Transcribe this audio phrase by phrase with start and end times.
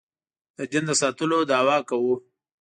[0.57, 2.15] د دین د ساتلو دعوه کوو.